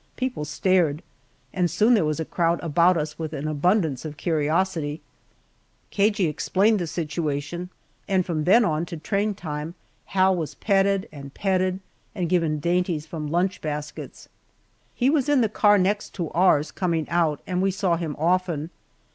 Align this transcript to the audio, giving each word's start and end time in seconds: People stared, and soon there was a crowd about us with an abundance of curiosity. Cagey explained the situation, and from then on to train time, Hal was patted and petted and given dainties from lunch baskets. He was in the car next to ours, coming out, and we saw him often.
People 0.15 0.45
stared, 0.45 1.03
and 1.53 1.69
soon 1.69 1.93
there 1.93 2.03
was 2.03 2.19
a 2.19 2.25
crowd 2.25 2.59
about 2.63 2.97
us 2.97 3.19
with 3.19 3.33
an 3.33 3.47
abundance 3.47 4.03
of 4.03 4.17
curiosity. 4.17 4.99
Cagey 5.91 6.25
explained 6.25 6.79
the 6.79 6.87
situation, 6.87 7.69
and 8.07 8.25
from 8.25 8.45
then 8.45 8.65
on 8.65 8.83
to 8.87 8.97
train 8.97 9.35
time, 9.35 9.75
Hal 10.05 10.35
was 10.35 10.55
patted 10.55 11.07
and 11.11 11.31
petted 11.35 11.81
and 12.15 12.29
given 12.29 12.59
dainties 12.59 13.05
from 13.05 13.27
lunch 13.27 13.61
baskets. 13.61 14.27
He 14.95 15.11
was 15.11 15.29
in 15.29 15.41
the 15.41 15.47
car 15.49 15.77
next 15.77 16.15
to 16.15 16.31
ours, 16.31 16.71
coming 16.71 17.07
out, 17.07 17.41
and 17.45 17.61
we 17.61 17.69
saw 17.69 17.95
him 17.95 18.15
often. 18.17 18.71